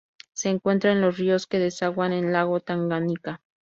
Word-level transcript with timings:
Se 0.33 0.49
encuentra 0.49 0.91
en 0.91 0.99
los 1.01 1.19
ríos 1.19 1.45
que 1.45 1.59
desaguan 1.59 2.11
en 2.11 2.25
el 2.25 2.31
lago 2.33 2.59
Tanganika. 2.59 3.39